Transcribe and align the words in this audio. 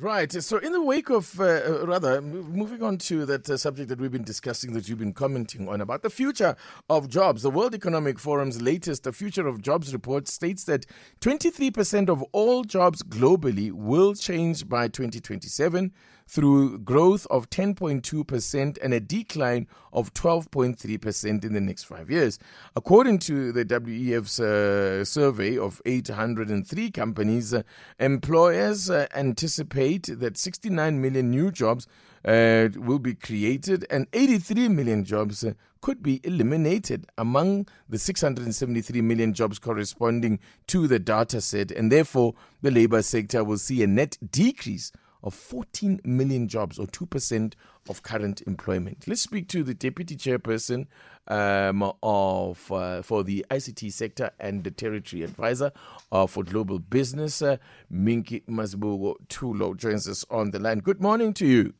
Right. 0.00 0.30
So, 0.30 0.58
in 0.58 0.70
the 0.70 0.80
wake 0.80 1.10
of, 1.10 1.40
uh, 1.40 1.44
uh, 1.44 1.84
rather, 1.84 2.22
moving 2.22 2.84
on 2.84 2.98
to 2.98 3.26
that 3.26 3.50
uh, 3.50 3.56
subject 3.56 3.88
that 3.88 3.98
we've 3.98 4.12
been 4.12 4.22
discussing, 4.22 4.72
that 4.74 4.88
you've 4.88 5.00
been 5.00 5.12
commenting 5.12 5.68
on 5.68 5.80
about 5.80 6.02
the 6.02 6.10
future 6.10 6.54
of 6.88 7.08
jobs, 7.08 7.42
the 7.42 7.50
World 7.50 7.74
Economic 7.74 8.20
Forum's 8.20 8.62
latest 8.62 9.02
The 9.02 9.12
Future 9.12 9.48
of 9.48 9.60
Jobs 9.60 9.92
report 9.92 10.28
states 10.28 10.62
that 10.64 10.86
23% 11.20 12.08
of 12.08 12.22
all 12.30 12.62
jobs 12.62 13.02
globally 13.02 13.72
will 13.72 14.14
change 14.14 14.68
by 14.68 14.86
2027 14.86 15.92
through 16.28 16.78
growth 16.80 17.26
of 17.30 17.48
10.2% 17.48 18.78
and 18.82 18.94
a 18.94 19.00
decline 19.00 19.66
of 19.92 20.12
12.3% 20.12 21.44
in 21.44 21.52
the 21.54 21.60
next 21.60 21.84
five 21.84 22.10
years. 22.10 22.38
According 22.76 23.20
to 23.20 23.50
the 23.50 23.64
WEF's 23.64 24.38
uh, 24.38 25.04
survey 25.04 25.56
of 25.56 25.80
803 25.86 26.90
companies, 26.90 27.54
uh, 27.54 27.62
employers 27.98 28.90
uh, 28.90 29.06
anticipate 29.14 30.08
that 30.20 30.36
69 30.36 31.00
million 31.00 31.30
new 31.30 31.50
jobs 31.50 31.86
uh, 32.24 32.68
will 32.76 32.98
be 32.98 33.14
created 33.14 33.86
and 33.90 34.06
83 34.12 34.68
million 34.68 35.04
jobs 35.04 35.44
uh, 35.44 35.54
could 35.80 36.02
be 36.02 36.20
eliminated 36.24 37.06
among 37.16 37.66
the 37.88 37.98
673 37.98 39.00
million 39.00 39.32
jobs 39.32 39.58
corresponding 39.58 40.40
to 40.66 40.86
the 40.88 40.98
data 40.98 41.40
set, 41.40 41.70
and 41.70 41.90
therefore 41.90 42.34
the 42.62 42.70
labor 42.70 43.00
sector 43.00 43.44
will 43.44 43.58
see 43.58 43.82
a 43.82 43.86
net 43.86 44.18
decrease 44.30 44.92
of 45.22 45.34
14 45.34 46.00
million 46.04 46.48
jobs 46.48 46.78
or 46.78 46.86
2% 46.86 47.54
of 47.88 48.02
current 48.02 48.42
employment. 48.46 49.04
Let's 49.06 49.22
speak 49.22 49.48
to 49.48 49.62
the 49.62 49.74
deputy 49.74 50.16
chairperson 50.16 50.86
um, 51.26 51.92
of 52.02 52.70
uh, 52.72 53.02
for 53.02 53.22
the 53.24 53.44
ICT 53.50 53.92
sector 53.92 54.30
and 54.38 54.64
the 54.64 54.70
territory 54.70 55.22
advisor 55.22 55.72
uh, 56.12 56.26
for 56.26 56.42
global 56.44 56.78
business. 56.78 57.42
Uh, 57.42 57.56
Minki 57.92 58.44
Mazibuko 58.46 59.16
Thulo 59.28 59.76
joins 59.76 60.08
us 60.08 60.24
on 60.30 60.50
the 60.50 60.58
line. 60.58 60.78
Good 60.78 61.00
morning 61.00 61.32
to 61.34 61.46
you. 61.46 61.74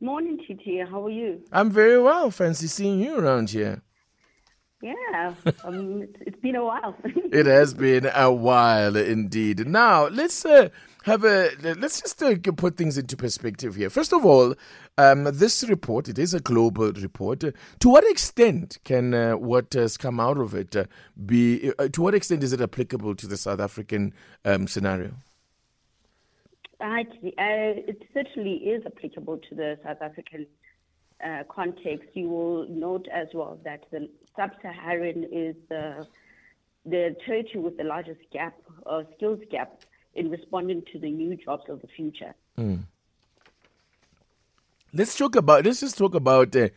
Morning, 0.00 0.38
Titi. 0.46 0.80
How 0.90 1.06
are 1.06 1.10
you? 1.10 1.42
I'm 1.50 1.70
very 1.70 1.98
well. 2.00 2.30
Fancy 2.30 2.66
seeing 2.66 3.00
you 3.00 3.18
around 3.18 3.50
here. 3.50 3.82
Yeah, 4.82 5.32
um, 5.64 6.06
it's 6.20 6.38
been 6.40 6.56
a 6.56 6.64
while. 6.64 6.94
it 7.04 7.46
has 7.46 7.72
been 7.72 8.10
a 8.14 8.30
while 8.30 8.96
indeed. 8.96 9.66
Now 9.66 10.08
let's 10.08 10.44
uh, 10.44 10.68
have 11.04 11.24
a 11.24 11.50
let's 11.62 12.00
just 12.00 12.22
uh, 12.22 12.34
put 12.56 12.76
things 12.76 12.98
into 12.98 13.16
perspective 13.16 13.74
here. 13.76 13.90
First 13.90 14.12
of 14.12 14.24
all, 14.24 14.54
um, 14.98 15.24
this 15.24 15.64
report 15.68 16.08
it 16.08 16.18
is 16.18 16.34
a 16.34 16.40
global 16.40 16.92
report. 16.92 17.44
Uh, 17.44 17.52
to 17.80 17.88
what 17.88 18.04
extent 18.10 18.78
can 18.84 19.14
uh, 19.14 19.32
what 19.32 19.72
has 19.74 19.96
come 19.96 20.18
out 20.18 20.38
of 20.38 20.54
it 20.54 20.74
uh, 20.76 20.84
be? 21.26 21.72
Uh, 21.78 21.88
to 21.88 22.02
what 22.02 22.14
extent 22.14 22.42
is 22.42 22.52
it 22.52 22.60
applicable 22.60 23.14
to 23.16 23.26
the 23.26 23.36
South 23.36 23.60
African 23.60 24.12
um, 24.44 24.66
scenario? 24.66 25.12
Actually, 26.80 27.34
it 27.38 28.02
certainly 28.12 28.56
is 28.56 28.84
applicable 28.84 29.38
to 29.48 29.54
the 29.54 29.78
South 29.84 30.02
African 30.02 30.46
uh, 31.24 31.42
context, 31.48 32.08
you 32.14 32.28
will 32.28 32.68
note 32.68 33.06
as 33.12 33.28
well 33.32 33.58
that 33.64 33.84
the 33.90 34.08
sub-Saharan 34.36 35.24
is 35.32 35.54
the, 35.68 36.06
the 36.84 37.16
territory 37.24 37.60
with 37.64 37.76
the 37.76 37.84
largest 37.84 38.20
gap, 38.32 38.54
uh, 38.86 39.02
skills 39.16 39.40
gap, 39.50 39.80
in 40.14 40.30
responding 40.30 40.82
to 40.92 40.98
the 40.98 41.10
new 41.10 41.36
jobs 41.36 41.64
of 41.68 41.80
the 41.80 41.88
future. 41.88 42.34
Mm. 42.58 42.84
Let's 44.92 45.16
talk 45.16 45.36
about. 45.36 45.64
Let's 45.64 45.80
just 45.80 45.98
talk 45.98 46.14
about. 46.14 46.54
Uh, 46.54 46.68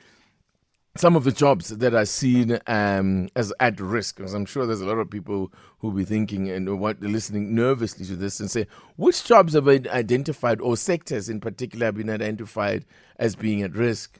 some 0.97 1.15
of 1.15 1.23
the 1.23 1.31
jobs 1.31 1.69
that 1.69 1.93
are 1.93 2.05
seen 2.05 2.59
um, 2.67 3.29
as 3.35 3.53
at 3.59 3.79
risk, 3.79 4.17
because 4.17 4.33
I'm 4.33 4.45
sure 4.45 4.65
there's 4.65 4.81
a 4.81 4.85
lot 4.85 4.97
of 4.97 5.09
people 5.09 5.51
who 5.79 5.89
will 5.89 5.95
be 5.95 6.03
thinking 6.03 6.49
and 6.49 6.79
what 6.79 6.99
listening 7.01 7.53
nervously 7.53 8.05
to 8.07 8.15
this 8.15 8.39
and 8.39 8.49
say, 8.49 8.67
which 8.95 9.23
jobs 9.23 9.53
have 9.53 9.65
been 9.65 9.87
identified 9.89 10.59
or 10.59 10.75
sectors 10.75 11.29
in 11.29 11.39
particular 11.39 11.87
have 11.87 11.95
been 11.95 12.09
identified 12.09 12.85
as 13.17 13.35
being 13.35 13.61
at 13.61 13.73
risk? 13.75 14.19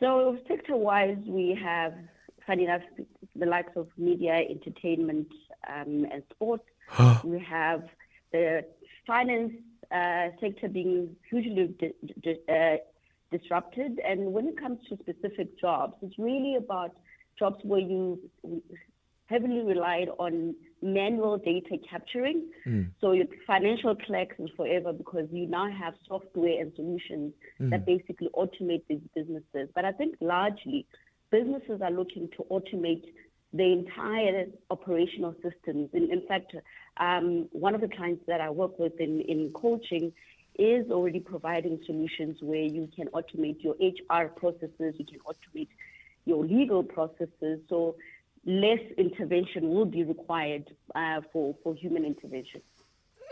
So 0.00 0.38
sector-wise, 0.46 1.18
we 1.26 1.58
have, 1.62 1.94
funny 2.46 2.64
enough, 2.64 2.82
the 3.34 3.46
likes 3.46 3.72
of 3.76 3.88
media, 3.98 4.44
entertainment, 4.48 5.28
um, 5.68 6.06
and 6.12 6.22
sports. 6.30 6.64
we 7.24 7.38
have 7.40 7.84
the 8.32 8.64
finance 9.06 9.52
uh, 9.90 10.28
sector 10.40 10.68
being 10.68 11.14
hugely 11.28 11.74
di- 11.78 11.94
di- 12.22 12.52
uh, 12.52 12.76
disrupted. 13.36 14.00
And 14.06 14.32
when 14.32 14.48
it 14.48 14.58
comes 14.58 14.78
to 14.88 14.96
specific 14.98 15.58
jobs, 15.60 15.94
it's 16.02 16.18
really 16.18 16.56
about 16.56 16.92
jobs 17.38 17.58
where 17.62 17.80
you 17.80 18.20
heavily 19.26 19.60
relied 19.60 20.08
on 20.18 20.54
manual 20.82 21.38
data 21.38 21.78
capturing. 21.88 22.46
Mm. 22.66 22.90
So 23.00 23.12
your 23.12 23.26
financial 23.46 23.94
clerks 23.96 24.36
is 24.38 24.50
forever 24.56 24.92
because 24.92 25.28
you 25.32 25.46
now 25.46 25.70
have 25.70 25.94
software 26.06 26.60
and 26.60 26.72
solutions 26.76 27.32
mm. 27.60 27.70
that 27.70 27.86
basically 27.86 28.28
automate 28.34 28.82
these 28.88 29.00
businesses. 29.14 29.68
But 29.74 29.84
I 29.84 29.92
think 29.92 30.16
largely 30.20 30.86
businesses 31.30 31.80
are 31.82 31.90
looking 31.90 32.28
to 32.36 32.44
automate 32.50 33.04
the 33.54 33.72
entire 33.72 34.46
operational 34.70 35.34
systems. 35.34 35.88
In, 35.92 36.10
in 36.10 36.26
fact, 36.26 36.54
um, 36.98 37.48
one 37.52 37.74
of 37.74 37.80
the 37.80 37.88
clients 37.88 38.24
that 38.26 38.40
I 38.40 38.50
work 38.50 38.78
with 38.78 39.00
in, 39.00 39.20
in 39.20 39.52
coaching 39.54 40.12
is 40.58 40.90
already 40.90 41.20
providing 41.20 41.78
solutions 41.86 42.38
where 42.42 42.62
you 42.62 42.88
can 42.94 43.08
automate 43.08 43.62
your 43.62 43.74
HR 43.80 44.28
processes, 44.28 44.94
you 44.98 45.06
can 45.06 45.20
automate 45.20 45.68
your 46.24 46.44
legal 46.44 46.82
processes. 46.82 47.60
So 47.68 47.96
less 48.44 48.80
intervention 48.98 49.68
will 49.68 49.86
be 49.86 50.02
required 50.02 50.68
uh, 50.94 51.20
for, 51.32 51.54
for 51.62 51.74
human 51.74 52.04
intervention. 52.04 52.60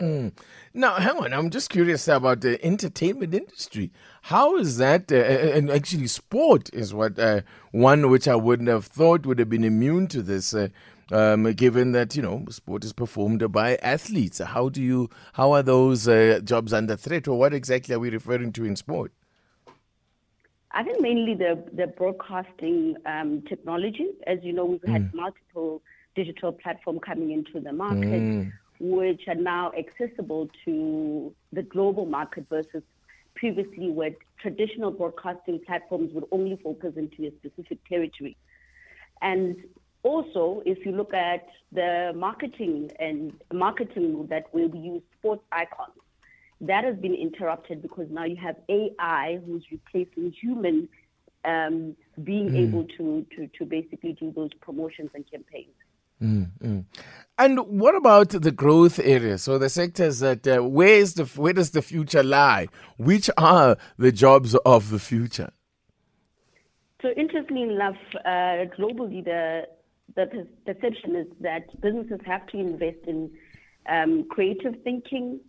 Mm. 0.01 0.33
Now, 0.73 0.95
hang 0.95 1.17
on. 1.17 1.33
I'm 1.33 1.49
just 1.49 1.69
curious 1.69 2.07
about 2.07 2.41
the 2.41 2.63
entertainment 2.65 3.33
industry. 3.33 3.91
How 4.23 4.57
is 4.57 4.77
that? 4.77 5.11
Uh, 5.11 5.15
and 5.15 5.69
actually, 5.69 6.07
sport 6.07 6.69
is 6.73 6.93
what 6.93 7.19
uh, 7.19 7.41
one 7.71 8.09
which 8.09 8.27
I 8.27 8.35
wouldn't 8.35 8.69
have 8.69 8.85
thought 8.85 9.25
would 9.25 9.39
have 9.39 9.49
been 9.49 9.63
immune 9.63 10.07
to 10.07 10.21
this, 10.21 10.53
uh, 10.53 10.69
um, 11.11 11.51
given 11.53 11.91
that 11.91 12.15
you 12.15 12.21
know 12.21 12.45
sport 12.49 12.83
is 12.83 12.93
performed 12.93 13.51
by 13.51 13.75
athletes. 13.77 14.39
How 14.39 14.69
do 14.69 14.81
you? 14.81 15.09
How 15.33 15.51
are 15.51 15.63
those 15.63 16.07
uh, 16.07 16.39
jobs 16.43 16.73
under 16.73 16.95
threat, 16.95 17.27
or 17.27 17.37
what 17.37 17.53
exactly 17.53 17.93
are 17.93 17.99
we 17.99 18.09
referring 18.09 18.51
to 18.53 18.65
in 18.65 18.75
sport? 18.75 19.11
I 20.73 20.83
think 20.83 20.99
mainly 21.01 21.35
the, 21.35 21.63
the 21.71 21.87
broadcasting 21.87 22.95
um, 23.05 23.43
technology. 23.47 24.07
As 24.25 24.39
you 24.41 24.53
know, 24.53 24.65
we've 24.65 24.81
mm. 24.81 24.91
had 24.91 25.13
multiple 25.13 25.83
digital 26.15 26.51
platforms 26.51 27.01
coming 27.05 27.31
into 27.31 27.59
the 27.59 27.71
market, 27.71 28.21
mm. 28.21 28.51
Which 28.83 29.27
are 29.29 29.35
now 29.35 29.71
accessible 29.77 30.49
to 30.65 31.33
the 31.53 31.63
global 31.63 32.05
market 32.05 32.45
versus 32.49 32.83
previously 33.33 33.89
where 33.89 34.11
traditional 34.39 34.91
broadcasting 34.91 35.59
platforms 35.65 36.11
would 36.13 36.25
only 36.31 36.59
focus 36.61 36.93
into 36.97 37.25
a 37.25 37.31
specific 37.37 37.77
territory. 37.87 38.35
And 39.21 39.55
also, 40.03 40.61
if 40.65 40.85
you 40.85 40.91
look 40.91 41.13
at 41.13 41.47
the 41.71 42.11
marketing 42.13 42.91
and 42.99 43.31
marketing 43.53 44.27
that 44.29 44.53
will 44.53 44.75
use 44.75 45.01
sports 45.17 45.43
icons, 45.53 45.93
that 46.59 46.83
has 46.83 46.97
been 46.97 47.13
interrupted 47.13 47.81
because 47.81 48.07
now 48.09 48.25
you 48.25 48.35
have 48.35 48.57
AI 48.67 49.39
who's 49.45 49.63
replacing 49.71 50.31
human 50.31 50.89
um, 51.45 51.95
being 52.21 52.49
mm. 52.49 52.67
able 52.67 52.83
to, 52.97 53.25
to, 53.35 53.47
to 53.57 53.65
basically 53.65 54.13
do 54.13 54.33
those 54.35 54.53
promotions 54.59 55.09
and 55.13 55.29
campaigns. 55.29 55.73
Mm, 56.23 56.85
And 57.37 57.59
what 57.67 57.95
about 57.95 58.29
the 58.29 58.51
growth 58.51 58.99
areas? 58.99 59.43
So 59.43 59.57
the 59.57 59.69
sectors 59.69 60.19
that 60.19 60.47
uh, 60.47 60.61
where 60.61 60.95
is 60.95 61.15
the 61.15 61.25
where 61.25 61.53
does 61.53 61.71
the 61.71 61.81
future 61.81 62.23
lie? 62.23 62.67
Which 62.97 63.29
are 63.37 63.77
the 63.97 64.11
jobs 64.11 64.55
of 64.55 64.89
the 64.89 64.99
future? 64.99 65.51
So 67.01 67.09
interestingly 67.17 67.63
enough, 67.63 67.97
uh, 68.23 68.69
globally 68.77 69.23
the 69.25 69.67
the 70.15 70.47
perception 70.65 71.15
is 71.15 71.27
that 71.41 71.81
businesses 71.81 72.19
have 72.25 72.45
to 72.47 72.57
invest 72.57 73.05
in 73.07 73.31
um, 73.89 74.25
creative 74.29 74.75
thinking, 74.83 75.39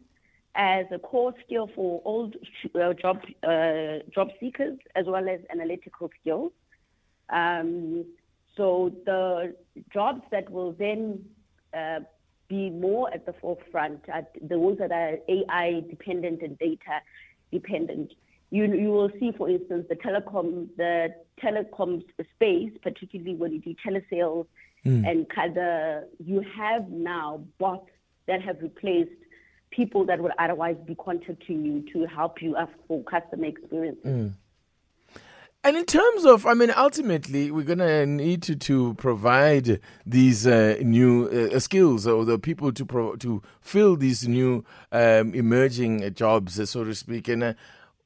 as 0.56 0.86
a 0.92 0.98
core 0.98 1.34
skill 1.44 1.68
for 1.74 2.00
all 2.04 2.30
uh, 2.74 2.92
job 2.94 3.20
uh, 3.42 3.98
job 4.12 4.30
seekers 4.40 4.78
as 4.94 5.06
well 5.06 5.28
as 5.28 5.40
analytical 5.50 6.10
skills. 6.20 6.52
Um, 7.30 8.04
so 8.56 8.94
the 9.04 9.54
jobs 9.92 10.22
that 10.30 10.50
will 10.50 10.72
then 10.72 11.24
uh, 11.76 12.00
be 12.48 12.70
more 12.70 13.12
at 13.12 13.26
the 13.26 13.32
forefront 13.34 14.08
are 14.12 14.26
the 14.46 14.58
ones 14.58 14.78
that 14.78 14.92
are 14.92 15.18
AI 15.28 15.82
dependent 15.88 16.42
and 16.42 16.58
data 16.58 17.00
dependent. 17.52 18.12
You, 18.50 18.72
you 18.72 18.90
will 18.90 19.10
see, 19.18 19.32
for 19.36 19.48
instance, 19.48 19.86
the 19.88 19.96
telecom 19.96 20.68
the 20.76 21.14
telecom 21.42 22.04
space, 22.34 22.70
particularly 22.82 23.34
when 23.34 23.52
you 23.52 23.60
do 23.60 23.74
telesales 23.84 24.46
mm. 24.84 25.08
and 25.08 25.28
kind 25.28 25.56
you 26.24 26.44
have 26.56 26.88
now 26.88 27.42
bots 27.58 27.90
that 28.26 28.40
have 28.42 28.60
replaced 28.62 29.10
people 29.70 30.04
that 30.06 30.20
would 30.20 30.32
otherwise 30.38 30.76
be 30.86 30.94
contacting 30.94 31.64
you 31.64 31.84
to 31.92 32.06
help 32.06 32.40
you 32.40 32.56
for 32.86 33.02
customer 33.04 33.46
experience. 33.46 33.98
Mm. 34.04 34.34
And 35.64 35.78
in 35.78 35.86
terms 35.86 36.26
of, 36.26 36.44
I 36.44 36.52
mean, 36.52 36.70
ultimately, 36.76 37.50
we're 37.50 37.64
going 37.64 37.78
to 37.78 38.04
need 38.04 38.42
to, 38.42 38.54
to 38.54 38.92
provide 38.94 39.80
these 40.04 40.46
uh, 40.46 40.76
new 40.82 41.26
uh, 41.26 41.58
skills 41.58 42.06
or 42.06 42.26
the 42.26 42.38
people 42.38 42.70
to 42.72 42.84
pro- 42.84 43.16
to 43.16 43.40
fill 43.62 43.96
these 43.96 44.28
new 44.28 44.62
um, 44.92 45.34
emerging 45.34 46.12
jobs, 46.12 46.68
so 46.68 46.84
to 46.84 46.94
speak. 46.94 47.28
And 47.28 47.42
uh, 47.42 47.54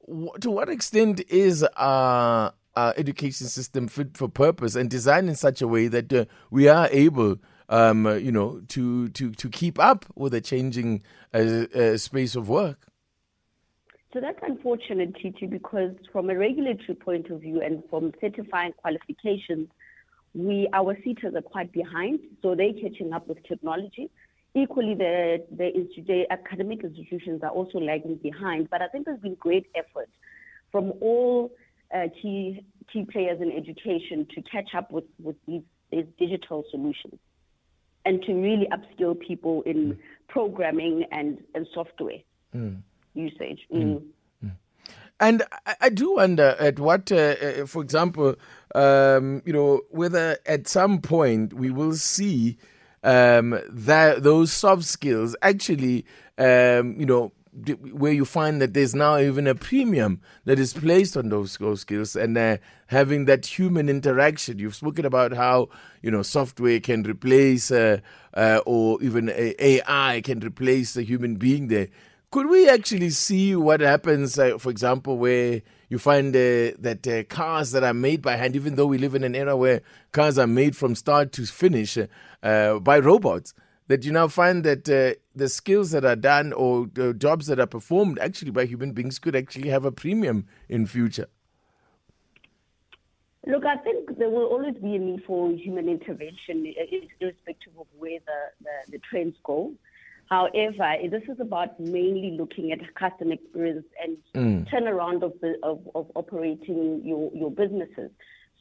w- 0.07 0.31
to 0.39 0.49
what 0.49 0.69
extent 0.69 1.19
is 1.27 1.63
our, 1.75 2.53
our, 2.77 2.93
education 2.95 3.47
system 3.47 3.89
fit 3.89 4.15
for 4.15 4.29
purpose 4.29 4.75
and 4.75 4.89
designed 4.89 5.27
in 5.27 5.35
such 5.35 5.61
a 5.61 5.67
way 5.67 5.89
that 5.89 6.13
uh, 6.13 6.25
we 6.49 6.69
are 6.69 6.87
able, 6.93 7.39
um, 7.67 8.07
you 8.19 8.31
know, 8.31 8.61
to, 8.69 9.09
to, 9.09 9.31
to 9.31 9.49
keep 9.49 9.77
up 9.79 10.05
with 10.15 10.31
the 10.31 10.39
changing 10.39 11.03
uh, 11.33 11.65
uh, 11.75 11.97
space 11.97 12.37
of 12.37 12.47
work? 12.47 12.88
So 14.11 14.19
that's 14.19 14.39
unfortunate, 14.41 15.15
Titi, 15.21 15.45
because 15.45 15.93
from 16.11 16.31
a 16.31 16.37
regulatory 16.37 16.95
point 16.95 17.29
of 17.29 17.41
view 17.41 17.61
and 17.61 17.83
from 17.89 18.11
certifying 18.19 18.73
qualifications, 18.73 19.69
we 20.33 20.67
our 20.73 20.95
SETAs 20.95 21.35
are 21.35 21.41
quite 21.41 21.71
behind, 21.71 22.19
so 22.41 22.55
they're 22.55 22.73
catching 22.73 23.13
up 23.13 23.27
with 23.27 23.37
technology. 23.47 24.09
Equally, 24.55 24.95
the, 24.95 25.45
the, 25.55 25.87
the 26.07 26.23
academic 26.31 26.83
institutions 26.83 27.41
are 27.43 27.51
also 27.51 27.79
lagging 27.79 28.15
behind, 28.15 28.69
but 28.71 28.81
I 28.81 28.87
think 28.87 29.05
there's 29.05 29.19
been 29.19 29.35
great 29.35 29.67
effort 29.75 30.09
from 30.71 30.93
all 31.01 31.51
uh, 31.93 32.07
key 32.19 32.63
key 32.91 33.05
players 33.05 33.39
in 33.41 33.51
education 33.51 34.25
to 34.33 34.41
catch 34.41 34.73
up 34.75 34.91
with, 34.91 35.03
with 35.21 35.35
these, 35.47 35.61
these 35.91 36.05
digital 36.17 36.63
solutions 36.71 37.19
and 38.05 38.23
to 38.23 38.33
really 38.33 38.67
upskill 38.71 39.19
people 39.19 39.61
in 39.67 39.93
mm. 39.93 39.97
programming 40.27 41.05
and, 41.11 41.37
and 41.53 41.67
software. 41.75 42.17
Mm 42.55 42.81
usage. 43.13 43.61
Mm. 43.73 44.01
Mm. 44.43 44.51
And 45.19 45.43
I, 45.81 45.89
do 45.89 46.15
wonder 46.15 46.55
at 46.59 46.79
what, 46.79 47.11
uh, 47.11 47.15
uh, 47.15 47.65
for 47.65 47.81
example, 47.81 48.35
um, 48.73 49.41
you 49.45 49.51
know, 49.51 49.81
whether 49.89 50.37
at 50.45 50.67
some 50.67 51.01
point 51.01 51.53
we 51.53 51.71
will 51.71 51.93
see 51.93 52.57
um, 53.03 53.59
that 53.69 54.23
those 54.23 54.53
soft 54.53 54.85
skills 54.85 55.35
actually, 55.41 56.05
um, 56.37 56.95
you 56.97 57.05
know, 57.05 57.33
where 57.91 58.13
you 58.13 58.25
find 58.25 58.61
that 58.61 58.73
there's 58.73 58.95
now 58.95 59.17
even 59.17 59.47
a 59.47 59.55
premium 59.55 60.21
that 60.45 60.59
is 60.59 60.73
placed 60.73 61.17
on 61.17 61.29
those, 61.29 61.57
those 61.57 61.81
skills 61.81 62.15
and 62.15 62.37
uh, 62.37 62.57
having 62.87 63.25
that 63.25 63.45
human 63.45 63.89
interaction. 63.89 64.59
You've 64.59 64.75
spoken 64.75 65.05
about 65.05 65.33
how 65.33 65.69
you 66.01 66.11
know 66.11 66.21
software 66.21 66.79
can 66.79 67.03
replace 67.03 67.71
uh, 67.71 67.99
uh, 68.33 68.61
or 68.65 69.01
even 69.01 69.29
AI 69.35 70.21
can 70.23 70.39
replace 70.39 70.93
the 70.93 71.03
human 71.03 71.35
being 71.35 71.67
there. 71.67 71.87
Could 72.31 72.47
we 72.47 72.69
actually 72.69 73.09
see 73.09 73.55
what 73.55 73.81
happens, 73.81 74.37
uh, 74.37 74.59
for 74.59 74.69
example, 74.69 75.17
where 75.17 75.63
you 75.89 75.97
find 75.97 76.35
uh, 76.35 76.77
that 76.77 77.07
uh, 77.07 77.23
cars 77.23 77.71
that 77.71 77.83
are 77.83 77.93
made 77.93 78.21
by 78.21 78.35
hand, 78.35 78.55
even 78.55 78.75
though 78.75 78.85
we 78.85 78.99
live 78.99 79.15
in 79.15 79.23
an 79.23 79.33
era 79.33 79.57
where 79.57 79.81
cars 80.11 80.37
are 80.37 80.45
made 80.45 80.77
from 80.77 80.93
start 80.93 81.31
to 81.31 81.47
finish 81.47 81.97
uh, 82.43 82.79
by 82.79 82.99
robots, 82.99 83.55
that 83.87 84.05
you 84.05 84.11
now 84.11 84.27
find 84.27 84.63
that 84.63 84.87
uh, 84.87 85.19
the 85.35 85.49
skills 85.49 85.89
that 85.89 86.05
are 86.05 86.15
done 86.15 86.53
or 86.53 86.85
the 86.93 87.15
jobs 87.15 87.47
that 87.47 87.59
are 87.59 87.65
performed 87.65 88.19
actually 88.19 88.51
by 88.51 88.65
human 88.65 88.91
beings 88.91 89.17
could 89.17 89.35
actually 89.35 89.69
have 89.69 89.83
a 89.83 89.91
premium 89.91 90.45
in 90.67 90.85
future? 90.85 91.25
Look, 93.47 93.65
I 93.65 93.77
think 93.77 94.19
there 94.19 94.29
will 94.29 94.45
always 94.45 94.75
be 94.75 94.93
a 94.93 94.99
need 94.99 95.23
for 95.25 95.51
human 95.51 95.89
intervention, 95.89 96.71
irrespective 97.19 97.73
of 97.79 97.87
where 97.97 98.19
the, 98.19 98.65
the, 98.65 98.91
the 98.91 98.99
trends 98.99 99.35
go. 99.43 99.73
However, 100.29 100.95
this 101.09 101.23
is 101.27 101.39
about 101.39 101.79
mainly 101.79 102.37
looking 102.37 102.71
at 102.71 102.79
customer 102.93 103.33
experience 103.33 103.85
and 104.01 104.17
mm. 104.35 104.69
turnaround 104.69 105.23
of, 105.23 105.33
the, 105.41 105.55
of, 105.63 105.81
of 105.95 106.11
operating 106.15 107.01
your, 107.03 107.31
your 107.33 107.49
businesses. 107.49 108.11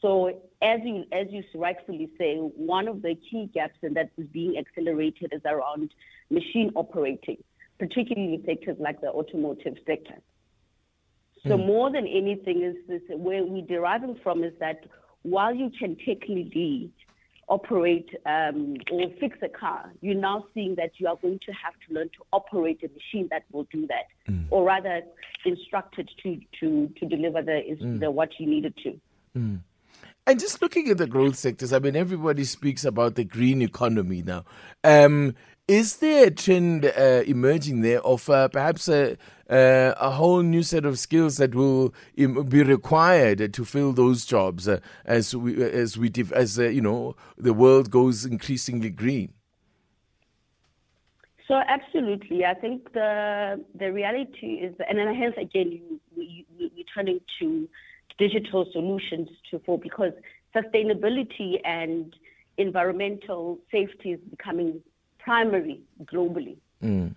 So 0.01 0.41
as 0.63 0.81
you 0.85 1.05
as 1.13 1.27
you 1.31 1.43
rightfully 1.55 2.09
say, 2.17 2.37
one 2.37 2.89
of 2.89 3.03
the 3.03 3.17
key 3.17 3.51
gaps 3.53 3.79
and 3.83 3.97
that 3.97 4.11
is 4.17 4.29
being 4.29 4.57
accelerated 4.57 5.33
is 5.33 5.43
around 5.45 5.93
machine 6.31 6.71
operating, 6.75 7.43
particularly 7.79 8.35
in 8.35 8.45
sectors 8.47 8.77
like 8.79 9.01
the 9.01 9.09
automotive 9.09 9.75
sector. 9.87 10.15
So 11.47 11.59
mm. 11.59 11.67
more 11.67 11.91
than 11.91 12.07
anything 12.07 12.63
is 12.63 12.77
this 12.87 13.03
where 13.11 13.45
we're 13.45 13.67
deriving 13.67 14.19
from 14.23 14.45
is 14.45 14.53
that 14.61 14.85
while 15.23 15.55
you 15.55 15.71
can 15.79 15.97
technically 15.97 16.93
operate 17.49 18.11
um, 18.27 18.77
or 18.91 19.11
fix 19.21 19.39
a 19.43 19.49
car, 19.49 19.91
you're 20.01 20.15
now 20.15 20.45
seeing 20.55 20.75
that 20.77 20.93
you 20.99 21.09
are 21.09 21.17
going 21.17 21.41
to 21.47 21.53
have 21.53 21.75
to 21.87 21.95
learn 21.95 22.09
to 22.11 22.25
operate 22.33 22.81
a 22.83 22.89
machine 22.89 23.29
that 23.31 23.45
will 23.53 23.67
do 23.73 23.87
that, 23.87 24.07
mm. 24.31 24.45
or 24.51 24.65
rather 24.65 25.03
instructed 25.45 26.11
to 26.23 26.41
to 26.61 26.89
to 26.99 27.07
deliver 27.07 27.43
the, 27.43 27.63
mm. 27.83 28.01
the 28.01 28.11
what 28.11 28.31
you 28.39 28.47
needed 28.47 28.75
to. 28.83 29.01
Mm. 29.37 29.61
And 30.27 30.39
just 30.39 30.61
looking 30.61 30.91
at 30.91 30.99
the 30.99 31.07
growth 31.07 31.37
sectors, 31.37 31.73
I 31.73 31.79
mean, 31.79 31.97
everybody 31.97 32.45
speaks 32.45 32.85
about 32.85 33.15
the 33.15 33.25
green 33.25 33.63
economy 33.63 34.23
now. 34.23 34.45
Um, 34.85 35.35
is 35.67 35.97
there 35.97 36.27
a 36.27 36.31
trend 36.31 36.85
uh, 36.85 37.23
emerging 37.27 37.81
there 37.81 38.01
of 38.03 38.29
uh, 38.29 38.49
perhaps 38.49 38.89
a, 38.89 39.17
uh, 39.49 39.95
a 39.99 40.11
whole 40.11 40.43
new 40.43 40.63
set 40.63 40.85
of 40.85 40.99
skills 40.99 41.37
that 41.39 41.55
will 41.55 41.95
be 42.17 42.63
required 42.63 43.53
to 43.55 43.65
fill 43.65 43.93
those 43.93 44.25
jobs 44.27 44.69
uh, 44.69 44.79
as 45.05 45.35
we 45.35 45.63
as 45.63 45.97
we 45.97 46.13
as 46.33 46.59
uh, 46.59 46.65
you 46.65 46.81
know 46.81 47.17
the 47.37 47.53
world 47.53 47.91
goes 47.91 48.25
increasingly 48.25 48.91
green? 48.91 49.33
So 51.47 51.55
absolutely, 51.67 52.45
I 52.45 52.53
think 52.53 52.93
the 52.93 53.65
the 53.75 53.91
reality 53.91 54.61
is, 54.61 54.75
and 54.87 54.99
then 54.99 55.15
hence 55.15 55.35
again, 55.39 55.73
you, 55.73 56.01
we, 56.15 56.45
we, 56.59 56.67
are 56.67 56.95
turning 56.95 57.21
to 57.39 57.67
digital 58.19 58.67
solutions 58.71 59.31
to 59.51 59.59
for 59.61 59.79
because 59.79 60.13
sustainability 60.55 61.61
and 61.65 62.15
environmental 62.59 63.59
safety 63.71 64.13
is 64.13 64.21
becoming 64.29 64.83
primary 65.19 65.81
globally. 66.05 66.57
Mm. 66.83 67.15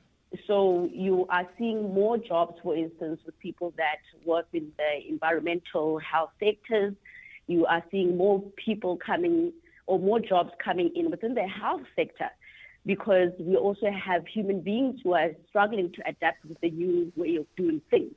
So 0.48 0.90
you 0.92 1.26
are 1.30 1.48
seeing 1.58 1.94
more 1.94 2.18
jobs, 2.18 2.58
for 2.64 2.76
instance, 2.76 3.20
with 3.26 3.38
people 3.40 3.74
that 3.78 4.00
work 4.26 4.48
in 4.54 4.72
the 4.78 5.10
environmental 5.10 6.00
health 6.00 6.32
sectors. 6.40 6.94
You 7.48 7.66
are 7.66 7.84
seeing 7.92 8.16
more 8.16 8.42
people 8.64 8.98
coming 8.98 9.52
or 9.88 10.00
more 10.00 10.20
jobs 10.20 10.52
coming 10.64 10.92
in 10.96 11.12
within 11.12 11.34
the 11.34 11.48
health 11.48 11.82
sector 11.96 12.30
because 12.86 13.32
we 13.40 13.56
also 13.56 13.92
have 13.92 14.26
human 14.26 14.62
beings 14.62 15.00
who 15.04 15.14
are 15.14 15.32
struggling 15.50 15.92
to 15.94 16.02
adapt 16.08 16.46
with 16.46 16.60
the 16.62 16.72
new 16.72 17.12
way 17.16 17.36
of 17.36 17.46
doing 17.58 17.82
things. 17.90 18.14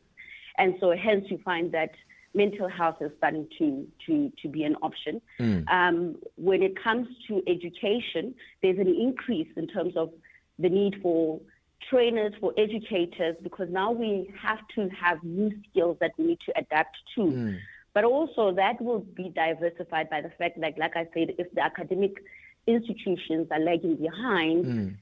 And 0.56 0.74
so 0.80 0.94
hence 0.96 1.24
you 1.28 1.38
find 1.44 1.72
that 1.72 1.90
mental 2.32 2.68
health 2.68 2.96
is 3.00 3.10
starting 3.18 3.48
to, 3.58 3.86
to, 4.06 4.32
to 4.42 4.48
be 4.48 4.64
an 4.64 4.76
option. 4.82 5.20
Mm. 5.40 5.68
Um, 5.68 6.16
when 6.36 6.62
it 6.62 6.80
comes 6.82 7.08
to 7.28 7.42
education, 7.46 8.34
there's 8.62 8.78
an 8.78 8.88
increase 8.88 9.48
in 9.56 9.66
terms 9.66 9.96
of 9.96 10.10
the 10.58 10.68
need 10.68 10.96
for 11.02 11.40
trainers, 11.90 12.32
for 12.40 12.52
educators, 12.56 13.36
because 13.42 13.68
now 13.70 13.92
we 13.92 14.32
have 14.40 14.58
to 14.74 14.88
have 14.88 15.22
new 15.22 15.50
skills 15.70 15.96
that 16.00 16.12
we 16.18 16.26
need 16.26 16.38
to 16.46 16.52
adapt 16.56 16.96
to. 17.14 17.20
Mm. 17.20 17.58
But 17.92 18.04
also 18.04 18.52
that 18.54 18.80
will 18.80 19.00
be 19.00 19.28
diversified 19.28 20.10
by 20.10 20.20
the 20.20 20.30
fact 20.30 20.60
that, 20.60 20.78
like 20.78 20.96
I 20.96 21.06
said, 21.14 21.34
if 21.38 21.52
the 21.54 21.62
academic 21.62 22.12
institutions 22.66 23.48
are 23.50 23.60
lagging 23.60 23.96
behind, 23.96 24.64
mm. 24.64 24.96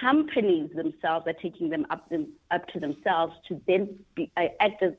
companies 0.00 0.70
themselves 0.74 1.26
are 1.26 1.34
taking 1.40 1.70
them 1.70 1.86
up, 1.90 2.08
them 2.08 2.28
up 2.50 2.66
to 2.68 2.80
themselves 2.80 3.34
to 3.48 3.60
then 3.66 3.96
be, 4.14 4.30
uh, 4.36 4.46
act 4.60 4.82
as 4.82 4.92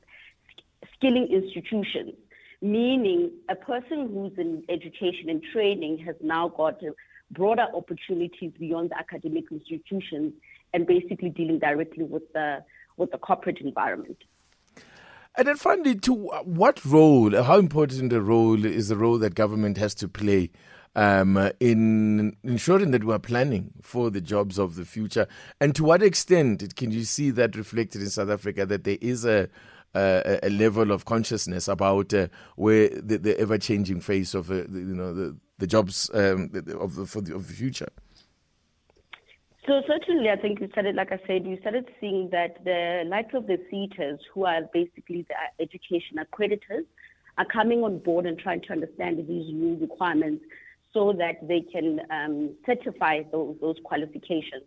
skilling 0.94 1.28
institutions, 1.28 2.14
meaning 2.62 3.30
a 3.48 3.54
person 3.54 4.08
who's 4.12 4.38
in 4.38 4.64
education 4.68 5.28
and 5.28 5.42
training 5.52 5.98
has 5.98 6.16
now 6.20 6.48
got 6.48 6.80
broader 7.30 7.66
opportunities 7.74 8.52
beyond 8.58 8.90
the 8.90 8.98
academic 8.98 9.44
institutions 9.50 10.32
and 10.72 10.86
basically 10.86 11.30
dealing 11.30 11.58
directly 11.58 12.04
with 12.04 12.30
the 12.32 12.64
with 12.96 13.10
the 13.10 13.18
corporate 13.18 13.60
environment. 13.60 14.18
And 15.36 15.46
then 15.46 15.56
finally, 15.56 15.94
to 15.94 16.14
what 16.44 16.84
role, 16.84 17.30
how 17.42 17.58
important 17.58 18.12
a 18.12 18.20
role 18.20 18.64
is 18.64 18.88
the 18.88 18.96
role 18.96 19.18
that 19.18 19.36
government 19.36 19.78
has 19.78 19.94
to 19.96 20.08
play 20.08 20.50
um, 20.96 21.50
in 21.60 22.36
ensuring 22.42 22.90
that 22.90 23.04
we're 23.04 23.20
planning 23.20 23.70
for 23.80 24.10
the 24.10 24.20
jobs 24.20 24.58
of 24.58 24.74
the 24.74 24.84
future? 24.84 25.28
And 25.60 25.76
to 25.76 25.84
what 25.84 26.02
extent 26.02 26.74
can 26.74 26.90
you 26.90 27.04
see 27.04 27.30
that 27.30 27.54
reflected 27.54 28.02
in 28.02 28.10
South 28.10 28.30
Africa 28.30 28.66
that 28.66 28.82
there 28.82 28.98
is 29.00 29.24
a 29.24 29.48
a, 29.94 30.38
a 30.42 30.50
level 30.50 30.90
of 30.92 31.04
consciousness 31.04 31.68
about 31.68 32.12
uh, 32.12 32.28
where 32.56 32.88
the, 32.90 33.18
the 33.18 33.38
ever 33.40 33.58
changing 33.58 34.00
face 34.00 34.34
of 34.34 34.50
uh, 34.50 34.64
the, 34.68 34.80
you 34.80 34.94
know 34.94 35.14
the, 35.14 35.36
the 35.58 35.66
jobs 35.66 36.10
um, 36.14 36.50
of 36.78 36.94
the, 36.94 37.06
for 37.06 37.20
the, 37.20 37.34
of 37.34 37.46
the 37.48 37.54
future? 37.54 37.88
So 39.68 39.82
certainly, 39.86 40.30
I 40.30 40.36
think 40.36 40.60
you 40.60 40.68
started, 40.72 40.96
like 40.96 41.12
I 41.12 41.20
said, 41.26 41.44
you 41.44 41.58
started 41.60 41.86
seeing 42.00 42.30
that 42.32 42.64
the 42.64 43.02
likes 43.06 43.34
of 43.34 43.46
the 43.46 43.58
SETAs, 43.70 44.18
who 44.32 44.46
are 44.46 44.62
basically 44.72 45.26
the 45.28 45.34
education 45.62 46.16
accreditors, 46.16 46.86
are 47.36 47.44
coming 47.44 47.84
on 47.84 47.98
board 47.98 48.24
and 48.24 48.38
trying 48.38 48.62
to 48.62 48.72
understand 48.72 49.18
these 49.18 49.52
new 49.52 49.76
requirements 49.78 50.42
so 50.94 51.12
that 51.12 51.46
they 51.46 51.60
can 51.60 52.00
um, 52.10 52.54
certify 52.64 53.24
those, 53.30 53.56
those 53.60 53.76
qualifications. 53.84 54.64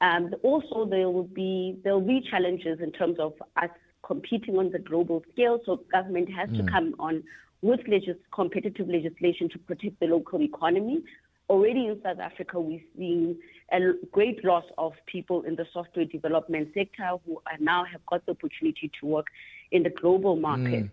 Um, 0.00 0.34
also, 0.42 0.86
there 0.86 1.10
will 1.10 1.24
be 1.24 1.76
there 1.84 1.92
will 1.92 2.00
be 2.00 2.22
challenges 2.30 2.80
in 2.80 2.92
terms 2.92 3.18
of 3.18 3.34
us 3.60 3.70
competing 4.02 4.56
on 4.56 4.70
the 4.70 4.78
global 4.78 5.22
scale. 5.34 5.60
So 5.66 5.82
government 5.92 6.30
has 6.32 6.48
mm. 6.48 6.64
to 6.64 6.72
come 6.72 6.94
on 6.98 7.22
with 7.60 7.80
legis- 7.86 8.16
competitive 8.32 8.88
legislation 8.88 9.50
to 9.50 9.58
protect 9.58 10.00
the 10.00 10.06
local 10.06 10.40
economy. 10.40 11.02
Already 11.50 11.86
in 11.88 12.00
South 12.02 12.20
Africa, 12.20 12.58
we're 12.58 12.80
seeing 12.96 13.36
a 13.70 13.92
great 14.12 14.42
loss 14.44 14.64
of 14.78 14.94
people 15.06 15.42
in 15.42 15.56
the 15.56 15.66
software 15.72 16.06
development 16.06 16.70
sector 16.72 17.18
who 17.26 17.42
are 17.46 17.58
now 17.60 17.84
have 17.84 18.04
got 18.06 18.24
the 18.24 18.32
opportunity 18.32 18.90
to 19.00 19.06
work 19.06 19.26
in 19.70 19.82
the 19.82 19.90
global 19.90 20.36
market, 20.36 20.84
mm. 20.84 20.90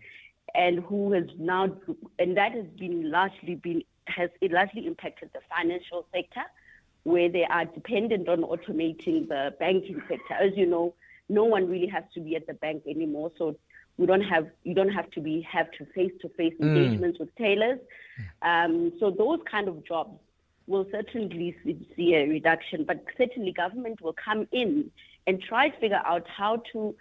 and 0.53 0.79
who 0.79 1.13
has 1.13 1.23
now 1.37 1.73
and 2.19 2.35
that 2.35 2.51
has 2.51 2.65
been 2.77 3.09
largely 3.09 3.55
been 3.55 3.81
has 4.07 4.29
it 4.41 4.51
largely 4.51 4.87
impacted 4.87 5.29
the 5.33 5.39
financial 5.55 6.05
sector, 6.13 6.43
where 7.03 7.29
they 7.29 7.45
are 7.45 7.63
dependent 7.63 8.27
on 8.27 8.41
automating 8.41 9.29
the 9.29 9.55
banking 9.57 10.01
sector. 10.09 10.33
As 10.33 10.51
you 10.57 10.65
know, 10.65 10.93
no 11.29 11.45
one 11.45 11.69
really 11.69 11.87
has 11.87 12.03
to 12.13 12.19
be 12.19 12.35
at 12.35 12.45
the 12.45 12.55
bank 12.55 12.83
anymore, 12.87 13.31
so 13.37 13.55
we 13.97 14.05
don't 14.05 14.21
have 14.21 14.47
you 14.63 14.73
don't 14.73 14.91
have 14.91 15.09
to 15.11 15.21
be 15.21 15.41
have 15.41 15.71
to 15.77 15.85
face 15.95 16.11
to 16.21 16.29
face 16.29 16.53
engagements 16.59 17.19
with 17.19 17.33
tailors. 17.35 17.79
Um, 18.41 18.91
so 18.99 19.11
those 19.11 19.39
kind 19.49 19.69
of 19.69 19.85
jobs 19.85 20.19
will 20.67 20.85
certainly 20.91 21.55
see 21.95 22.15
a 22.15 22.27
reduction, 22.27 22.83
but 22.85 23.03
certainly 23.17 23.51
government 23.51 24.01
will 24.01 24.13
come 24.13 24.47
in 24.51 24.89
and 25.27 25.41
try 25.41 25.69
to 25.69 25.79
figure 25.79 26.01
out 26.05 26.25
how 26.27 26.61
to 26.71 26.95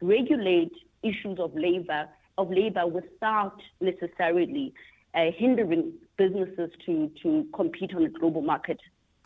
regulate 0.00 0.72
issues 1.02 1.38
of 1.38 1.54
labor 1.54 2.08
of 2.38 2.50
labor 2.50 2.86
without 2.86 3.60
necessarily 3.80 4.72
uh, 5.14 5.30
hindering 5.36 5.92
businesses 6.16 6.70
to, 6.86 7.10
to 7.22 7.46
compete 7.52 7.94
on 7.94 8.04
a 8.04 8.08
global 8.08 8.40
market. 8.40 8.80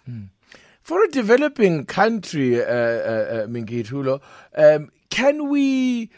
Hmm. 0.07 0.25
For 0.83 1.04
a 1.04 1.09
developing 1.09 1.85
country, 1.85 2.61
uh, 2.61 2.64
uh, 2.64 3.47
uh 3.47 4.75
um, 4.76 4.90
can 5.11 5.49
we? 5.49 6.11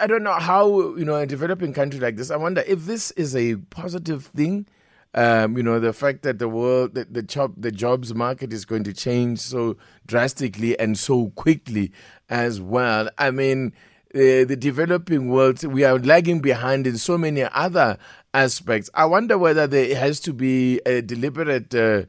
I 0.00 0.06
don't 0.06 0.22
know 0.22 0.32
how 0.32 0.96
you 0.96 1.04
know 1.04 1.16
a 1.16 1.26
developing 1.26 1.74
country 1.74 2.00
like 2.00 2.16
this. 2.16 2.30
I 2.30 2.36
wonder 2.36 2.62
if 2.66 2.86
this 2.86 3.10
is 3.12 3.36
a 3.36 3.56
positive 3.56 4.26
thing. 4.26 4.66
Um, 5.14 5.56
you 5.56 5.62
know 5.62 5.78
the 5.78 5.92
fact 5.92 6.22
that 6.22 6.40
the 6.40 6.48
world, 6.48 6.94
the, 6.94 7.04
the 7.04 7.22
job, 7.22 7.54
the 7.56 7.70
jobs 7.70 8.12
market 8.14 8.52
is 8.52 8.64
going 8.64 8.82
to 8.84 8.92
change 8.92 9.38
so 9.38 9.76
drastically 10.06 10.78
and 10.78 10.98
so 10.98 11.28
quickly 11.36 11.92
as 12.28 12.60
well. 12.60 13.08
I 13.16 13.30
mean, 13.30 13.72
uh, 14.14 14.44
the 14.44 14.56
developing 14.56 15.28
world, 15.28 15.62
we 15.64 15.84
are 15.84 15.98
lagging 15.98 16.40
behind 16.40 16.86
in 16.86 16.98
so 16.98 17.16
many 17.16 17.42
other 17.42 17.96
aspects. 18.32 18.90
I 18.94 19.04
wonder 19.04 19.38
whether 19.38 19.66
there 19.66 19.96
has 19.96 20.18
to 20.20 20.32
be 20.32 20.80
a 20.84 21.00
deliberate 21.00 21.72
uh, 21.74 22.02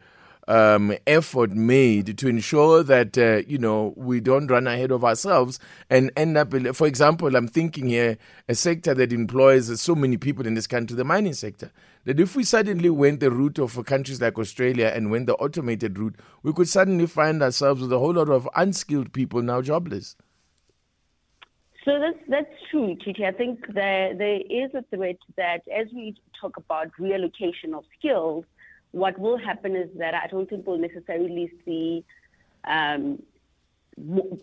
um, 0.48 0.96
effort 1.08 1.52
made 1.52 2.18
to 2.18 2.28
ensure 2.28 2.84
that 2.84 3.18
uh, 3.18 3.42
you 3.48 3.58
know 3.58 3.94
we 3.96 4.20
don't 4.20 4.48
run 4.48 4.68
ahead 4.68 4.92
of 4.92 5.04
ourselves 5.04 5.60
and 5.90 6.12
end 6.16 6.38
up. 6.38 6.54
For 6.76 6.88
example, 6.88 7.36
I'm 7.36 7.48
thinking 7.48 7.88
here 7.88 8.18
a 8.48 8.56
sector 8.56 8.94
that 8.94 9.12
employs 9.12 9.80
so 9.80 9.96
many 9.96 10.18
people 10.18 10.46
in 10.46 10.54
this 10.54 10.68
country, 10.68 10.96
the 10.96 11.04
mining 11.04 11.34
sector. 11.34 11.72
That 12.06 12.20
if 12.20 12.36
we 12.36 12.44
suddenly 12.44 12.90
went 12.90 13.20
the 13.20 13.32
route 13.32 13.58
of 13.58 13.84
countries 13.86 14.22
like 14.22 14.38
Australia 14.38 14.92
and 14.94 15.10
went 15.10 15.26
the 15.26 15.36
automated 15.36 15.98
route, 15.98 16.16
we 16.44 16.54
could 16.54 16.70
suddenly 16.70 17.08
find 17.08 17.42
ourselves 17.42 17.82
with 17.82 17.92
a 17.92 18.00
whole 18.00 18.14
lot 18.14 18.30
of 18.30 18.48
unskilled 18.56 19.12
people 19.12 19.42
now 19.42 19.62
jobless. 19.62 20.16
So 21.86 22.00
that's 22.00 22.18
that's 22.28 22.50
true, 22.72 22.96
Titi. 22.96 23.26
I 23.26 23.32
think 23.32 23.74
there 23.74 24.16
there 24.16 24.42
is 24.50 24.74
a 24.74 24.84
threat 24.96 25.18
that 25.38 25.62
as 25.72 25.88
we 25.94 26.16
talk 26.40 26.58
about 26.58 26.88
reallocation 27.00 27.76
of 27.76 27.84
skills, 27.98 28.44
what 28.96 29.20
will 29.20 29.38
happen 29.38 29.76
is 29.76 29.90
that 29.98 30.14
I 30.14 30.28
don't 30.28 30.50
think 30.50 30.66
we'll 30.66 30.78
necessarily 30.78 31.52
see 31.66 32.06
um, 32.64 33.22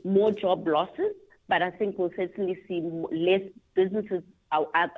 more 0.04 0.30
job 0.30 0.68
losses, 0.68 1.14
but 1.48 1.62
I 1.62 1.70
think 1.70 1.98
we'll 1.98 2.12
certainly 2.14 2.58
see 2.68 2.82
less 3.10 3.40
businesses 3.74 4.22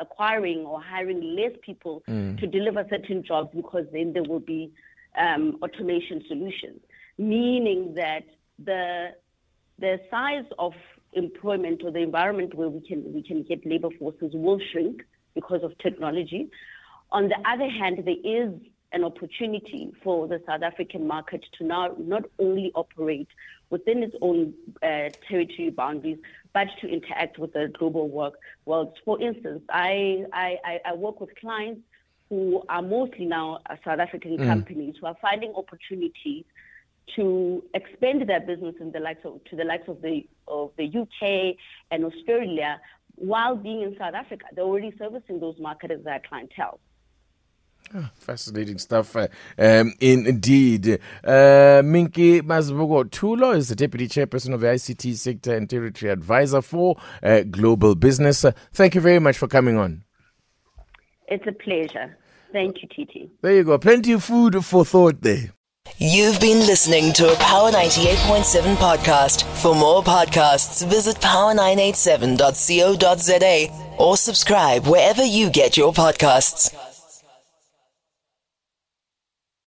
acquiring 0.00 0.66
or 0.66 0.82
hiring 0.82 1.36
less 1.36 1.52
people 1.62 2.02
mm. 2.08 2.36
to 2.40 2.48
deliver 2.48 2.84
certain 2.90 3.22
jobs 3.22 3.50
because 3.54 3.86
then 3.92 4.12
there 4.12 4.24
will 4.24 4.40
be 4.40 4.72
um, 5.16 5.56
automation 5.62 6.24
solutions, 6.26 6.80
meaning 7.16 7.94
that 7.94 8.24
the 8.58 9.10
the 9.78 10.00
size 10.10 10.46
of 10.58 10.72
employment 11.12 11.82
or 11.84 11.92
the 11.92 12.00
environment 12.00 12.54
where 12.54 12.68
we 12.68 12.80
can 12.80 13.12
we 13.14 13.22
can 13.22 13.44
get 13.44 13.64
labor 13.64 13.90
forces 14.00 14.32
will 14.34 14.58
shrink 14.72 15.04
because 15.36 15.62
of 15.62 15.78
technology. 15.78 16.50
On 17.12 17.28
the 17.28 17.38
other 17.48 17.70
hand, 17.70 18.02
there 18.04 18.22
is 18.24 18.52
an 18.94 19.04
opportunity 19.04 19.92
for 20.02 20.28
the 20.28 20.40
South 20.46 20.62
African 20.62 21.06
market 21.06 21.44
to 21.58 21.64
now 21.64 21.94
not 21.98 22.22
only 22.38 22.72
operate 22.74 23.28
within 23.70 24.02
its 24.02 24.14
own 24.20 24.54
uh, 24.82 25.10
territory 25.28 25.70
boundaries, 25.70 26.18
but 26.52 26.68
to 26.80 26.88
interact 26.88 27.38
with 27.38 27.52
the 27.52 27.70
global 27.76 28.08
work 28.08 28.34
world. 28.64 28.96
For 29.04 29.20
instance, 29.20 29.62
I, 29.68 30.24
I, 30.32 30.80
I 30.84 30.94
work 30.94 31.20
with 31.20 31.30
clients 31.40 31.82
who 32.28 32.62
are 32.68 32.82
mostly 32.82 33.26
now 33.26 33.58
South 33.84 33.98
African 33.98 34.38
mm. 34.38 34.46
companies 34.46 34.94
who 35.00 35.06
are 35.06 35.16
finding 35.20 35.52
opportunities 35.54 36.44
to 37.16 37.62
expand 37.74 38.26
their 38.28 38.40
business 38.40 38.76
in 38.80 38.92
the 38.92 39.00
likes 39.00 39.24
of, 39.24 39.42
to 39.44 39.56
the 39.56 39.64
likes 39.64 39.88
of 39.88 40.00
the 40.00 40.26
of 40.48 40.70
the 40.78 40.86
UK 40.86 41.56
and 41.90 42.04
Australia 42.04 42.80
while 43.16 43.56
being 43.56 43.82
in 43.82 43.96
South 43.98 44.14
Africa. 44.14 44.46
They're 44.54 44.64
already 44.64 44.94
servicing 44.98 45.38
those 45.40 45.58
markets 45.58 45.94
as 45.98 46.04
their 46.04 46.20
clientele. 46.26 46.80
Oh, 47.96 48.08
fascinating 48.16 48.78
stuff, 48.78 49.14
uh, 49.14 49.28
um, 49.58 49.92
indeed. 50.00 50.98
Uh, 51.22 51.82
Minki 51.82 52.40
Mazibuko 52.40 53.04
Thulo 53.04 53.54
is 53.54 53.68
the 53.68 53.76
Deputy 53.76 54.08
Chairperson 54.08 54.54
of 54.54 54.60
the 54.60 54.68
ICT 54.68 55.14
Sector 55.16 55.56
and 55.56 55.68
Territory 55.70 56.10
Advisor 56.10 56.62
for 56.62 56.96
uh, 57.22 57.42
Global 57.42 57.94
Business. 57.94 58.44
Uh, 58.44 58.52
thank 58.72 58.94
you 58.94 59.00
very 59.00 59.18
much 59.20 59.38
for 59.38 59.46
coming 59.46 59.76
on. 59.76 60.02
It's 61.28 61.46
a 61.46 61.52
pleasure. 61.52 62.16
Thank 62.52 62.82
you, 62.82 62.88
Titi. 62.94 63.30
There 63.42 63.54
you 63.54 63.64
go. 63.64 63.78
Plenty 63.78 64.12
of 64.12 64.22
food 64.24 64.62
for 64.64 64.84
thought 64.84 65.20
there. 65.22 65.52
You've 65.98 66.40
been 66.40 66.66
listening 66.66 67.12
to 67.14 67.32
a 67.32 67.36
Power 67.36 67.70
98.7 67.70 68.74
podcast. 68.76 69.42
For 69.62 69.74
more 69.74 70.02
podcasts, 70.02 70.86
visit 70.88 71.16
power987.co.za 71.16 73.68
or 73.98 74.16
subscribe 74.16 74.86
wherever 74.86 75.24
you 75.24 75.50
get 75.50 75.76
your 75.76 75.92
podcasts. 75.92 76.74